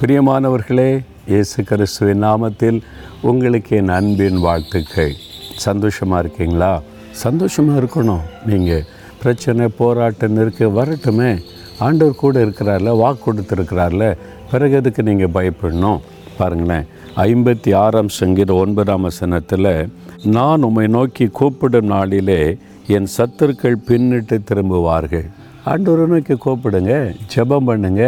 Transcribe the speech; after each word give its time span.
பிரியமானவர்களே 0.00 1.04
இயேசு 1.26 1.62
கிறிஸ்துவின் 1.64 2.24
நாமத்தில் 2.24 2.80
உங்களுக்கு 3.22 3.76
என் 3.76 3.88
அன்பின் 3.88 4.40
வாழ்த்துக்கள். 4.40 5.12
சந்தோஷமாக 5.56 6.20
இருக்கீங்களா? 6.24 6.82
சந்தோஷமாக 7.10 7.80
இருக்கணும். 7.80 8.20
நீங்கள் 8.46 8.84
பிரச்சனை 9.22 9.68
போராட்டம் 9.68 10.36
இருக்குது 10.36 10.72
வரட்டுமே. 10.78 11.42
ஆண்டவர் 11.78 12.14
கூட 12.14 12.44
இருக்கிறார்ல 12.44 12.96
வாக்கு 12.96 13.32
கொடுத்துருக்கிறார்ல. 13.32 14.16
பிறகு 14.50 14.74
எதுக்கு 14.74 15.02
நீங்கள் 15.02 15.34
பயப்படணும்? 15.34 16.00
பாருங்களேன். 16.38 16.86
ஐம்பத்தி 17.16 17.74
ஆறாம் 17.74 18.08
சங்கீத 18.08 18.54
ஒன்பதாம் 18.54 19.02
வசனத்தில் 19.02 19.88
நான் 20.24 20.62
உம்மை 20.62 20.86
நோக்கி 20.86 21.26
கூப்பிடும் 21.26 21.86
நாளிலே 21.86 22.56
என் 22.86 23.08
சத்துருக்கள் 23.16 23.82
பின்னிட்டு 23.86 24.38
திரும்புவார்கள். 24.52 25.28
ஆண்டவரை 25.70 26.04
நோக்கி 26.10 26.34
கூப்பிடுங்க 26.44 26.94
ஜெபம் 27.32 27.68
பண்ணுங்க. 27.68 28.02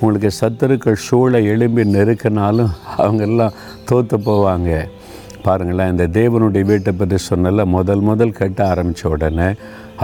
உங்களுக்கு 0.00 0.30
சத்துருக்கள் 0.40 1.04
சூளை 1.06 1.38
எழும்பி 1.52 1.82
நெருக்கினாலும் 1.94 2.72
அவங்கெல்லாம் 3.02 3.56
தோற்று 3.88 4.18
போவாங்க. 4.28 4.72
பாருங்களேன் 5.46 5.92
இந்த 5.92 6.06
தேவனுடைய 6.18 6.64
வீட்டை 6.70 6.92
பற்றி 7.00 7.18
சொன்னல 7.28 7.64
முதல் 7.76 8.02
முதல் 8.08 8.38
கட்ட 8.38 8.60
ஆரம்பித்த 8.72 9.12
உடனே 9.14 9.48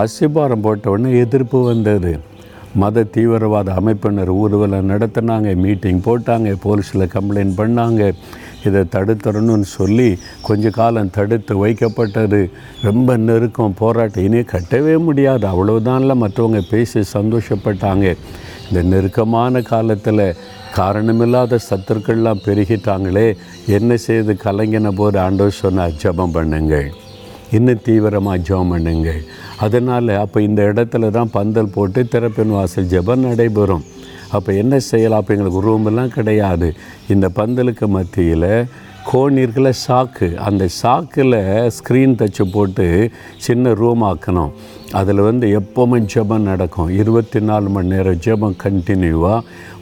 அசிபாரம் 0.02 0.64
போட்ட 0.66 0.90
உடனே 0.94 1.10
எதிர்ப்பு 1.24 1.58
வந்தது. 1.70 2.12
மத 2.82 3.04
தீவிரவாத 3.14 3.74
அமைப்பினர் 3.80 4.30
ஊர்வலம் 4.40 4.90
நடத்தினாங்க 4.92 5.50
மீட்டிங் 5.64 6.00
போட்டாங்க 6.06 6.54
போலீஸில் 6.64 7.12
கம்ப்ளைண்ட் 7.16 7.54
பண்ணாங்க. 7.60 8.02
இதை 8.68 8.82
தடுத்துடணும்னு 8.94 9.68
சொல்லி 9.78 10.08
கொஞ்ச 10.48 10.70
காலம் 10.78 11.12
தடுத்து 11.16 11.54
வைக்கப்பட்டது. 11.64 12.40
ரொம்ப 12.88 13.16
நெருக்கம் 13.28 13.78
போராட்டம். 13.82 14.26
இனி 14.28 14.40
கட்டவே 14.54 14.96
முடியாது. 15.08 15.46
அவ்வளவுதான்ல 15.52 16.14
மற்றவங்க 16.24 16.62
பேசி 16.72 17.00
சந்தோஷப்பட்டாங்க. 17.16 18.08
இந்த 18.68 18.82
நெருக்கமான 18.92 19.62
காலத்தில் 19.72 20.26
காரணமில்லாத 20.80 21.58
சத்துருக்கள்லாம் 21.70 22.44
பெருகிட்டாங்களே. 22.46 23.26
என்ன 23.76 23.96
செய்து 24.06 24.32
கலங்கின 24.44 24.92
போது 25.00 25.18
ஆண்டவர் 25.24 25.60
சொன்னார் 25.62 25.98
ஜபம் 26.02 26.36
பண்ணுங்கள். 26.36 26.88
இன்னும் 27.56 27.82
தீவிரமாக 27.86 28.44
ஜெபம் 28.46 28.72
பண்ணுங்கள். 28.74 29.20
அதனால் 29.64 30.08
அப்போ 30.22 30.38
இந்த 30.48 30.62
இடத்துல 30.70 31.10
தான் 31.16 31.34
பந்தல் 31.36 31.74
போட்டு 31.74 32.00
திறப்பின் 32.12 32.54
வாசல் 32.56 32.90
ஜபம் 32.94 33.26
நடைபெறும். 33.26 33.84
அப்போ 34.38 34.52
என்ன 34.62 34.74
செய்யலாம் 34.90 35.20
அப்போ 35.20 35.34
எங்களுக்கு 35.34 35.66
ரூமெல்லாம் 35.68 36.14
கிடையாது. 36.16 36.68
இந்த 37.14 37.26
பந்தலுக்கு 37.38 37.86
மத்தியில் 37.96 38.50
கோணீர்களை 39.10 39.72
சாக்கு. 39.86 40.28
அந்த 40.48 40.64
சாக்கில் 40.82 41.36
ஸ்க்ரீன் 41.76 42.18
தச்சு 42.20 42.44
போட்டு 42.52 42.86
சின்ன 43.46 43.74
ரூம் 43.80 44.02
ஆக்கணும். 44.10 44.52
அதில் 45.00 45.20
வந்து 45.28 45.46
எப்போவுமே 45.58 45.98
ஜெபம் 46.12 46.48
நடக்கும். 46.50 46.90
இருபத்தி 47.00 47.40
நாலு 47.48 47.68
மணி 47.74 47.92
நேரம் 47.94 48.22
ஜெபம் 48.26 48.56
கண்டினியூவாக 48.64 49.40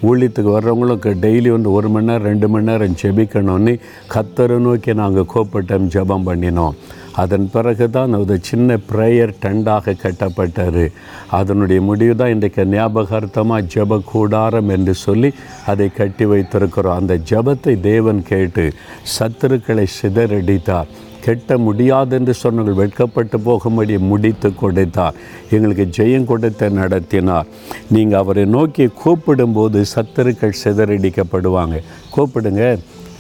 ஊழியத்துக்கு 0.09 0.50
வர்றவங்களுக்கு 0.56 1.11
டெய்லி 1.25 1.50
வந்து 1.56 1.70
ஒரு 1.78 1.89
மணி 1.94 2.09
நேரம் 2.11 2.28
ரெண்டு 2.31 2.48
மணி 2.55 2.69
நேரம் 2.70 2.97
ஜெபிக்கணும்னு 3.03 3.75
கத்தரை 4.14 4.59
நோக்கி 4.66 4.94
நாங்கள் 5.03 5.31
கோப்பட்டம் 5.34 5.92
ஜெபம் 5.97 6.27
பண்ணினோம். 6.28 6.77
அதன் 7.20 7.46
பிறகு 7.55 7.86
தான் 7.91 8.14
ஒரு 8.14 8.36
சின்ன 8.48 8.78
ப்ரேயர் 8.91 9.32
டெண்டாக 9.42 9.94
கட்டப்பட்டது. 10.02 10.84
அதனுடைய 11.38 11.80
முடிவு 11.88 12.14
தான் 12.16 12.32
இன்றைக்கு 12.34 12.64
ஞாபகார்த்தமாக 12.74 13.66
ஜெப 13.74 14.00
கூடாரம் 14.12 14.69
என்று 14.69 14.94
சொல்லி 14.94 15.30
அதை 15.72 15.88
கட்டி 16.00 16.24
வைத்திருக்கிறோம். 16.32 16.98
அந்த 17.00 17.14
ஜெபத்தை 17.30 17.80
தேவன் 17.80 18.22
கேட்டு 18.32 18.64
சத்துருக்களை 19.19 19.86
சிதறடித்தார். 20.00 20.91
கெட்ட 21.27 21.56
முடியாதென்று 21.66 22.34
சொன்னவர்கள் 22.42 22.80
வெட்கப்பட்டு 22.82 23.36
போகும்படி 23.48 23.97
முடித்து 23.98 24.48
கொடுத்தார். 24.62 25.19
எங்களுக்கு 25.54 25.84
ஜெயம் 25.98 26.28
கொடுத்து 26.30 26.70
நடத்தினார். 26.70 27.50
நீங்கள் 27.94 28.20
அவரை 28.20 28.44
நோக்கி 28.56 28.86
கூப்பிடும்போது 29.02 29.80
சத்துருக்கள் 29.94 30.60
சிதறடிக்கப்படுவாங்க. 30.64 31.78
கூப்பிடுங்க 32.16 32.78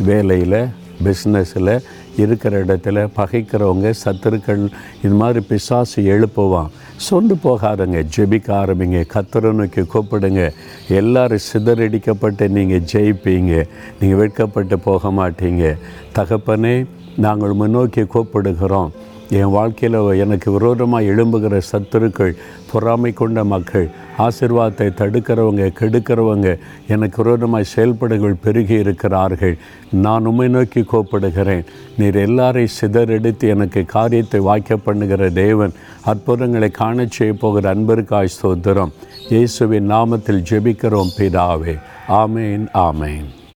வேலையில் 0.08 0.60
பிஸ்னஸில் 1.04 1.74
இருக்கிற 2.16 2.64
இடத்துல 2.64 3.08
பகைக்கிறவங்க 3.16 3.94
சத்துருக்கள் 4.04 4.68
இது 5.02 5.14
மாதிரி 5.14 5.40
பிசாசு 5.40 6.02
எழுப்புவான். 6.02 6.70
சொந்து 7.10 7.34
போகாதங்க 7.42 8.06
ஜெபிக்க 8.16 8.48
ஆரம்பிங்க 8.62 9.04
கத்தரை 9.14 9.52
நோக்கி 9.52 9.80
கூப்பிடுங்க. 9.80 10.52
எல்லாரும் 10.88 11.46
சிதறடிக்கப்பட்டு 11.52 12.48
நீங்கள் 12.48 12.82
ஜெயிப்பீங்க. 12.92 13.66
நீங்கள் 14.00 14.18
வெட்கப்பட்டு 14.18 14.78
போக 14.78 15.08
மாட்டீங்க. 15.08 15.76
தகப்பனே 16.14 16.86
நாங்கள் 17.16 17.52
முன்னோக்கி 17.52 18.02
கூப்பிடுகிறோம். 18.02 18.92
என் 19.38 19.52
வாழ்க்கையில் 19.54 19.98
எனக்கு 20.24 20.48
விரோதமாக 20.54 21.08
எழும்புகிற 21.10 21.60
சத்துருக்கள் 21.70 22.34
பொறாமை 22.70 23.12
கொண்ட 23.12 23.44
மக்கள் 23.52 23.86
ஆசிர்வாதத்தை 24.24 24.88
தடுக்கிறவங்க 25.00 25.68
கெடுக்கிறவங்க 25.78 26.48
எனக்கு 26.94 27.18
விரோதமாக 27.22 27.70
செயல்படுகள் 27.72 28.40
பெருகி 28.44 28.76
இருக்கிறார்கள். 28.84 29.56
நான் 30.04 30.26
உண்மை 30.30 30.48
நோக்கி 30.48 30.82
கோப்படுகிறேன். 30.92 31.64
நீர் 31.98 32.20
எல்லாரையும் 32.26 32.76
சிதறெடுத்து 32.80 33.48
எனக்கு 33.56 33.82
காரியத்தை 33.96 34.40
வாய்க்க 34.40 34.76
பண்ணுகிற 34.76 35.30
தேவன். 35.42 35.76
அற்புதங்களை 36.12 36.70
காண 36.70 37.06
செய்ய 37.18 37.34
போகிற 37.34 37.74
அன்பிற்காய் 37.74 38.34
ஸ்தோத்திரம். 38.36 38.92
இயேசுவின் 39.28 39.92
நாமத்தில் 39.94 40.46
ஜெபிக்கிறோம் 40.50 41.14
பிதாவே. 41.18 41.76
ஆமேன் 42.22 42.66
ஆமேன். 42.88 43.28